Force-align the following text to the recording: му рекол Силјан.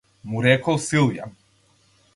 му 0.29 0.39
рекол 0.45 0.79
Силјан. 0.87 1.37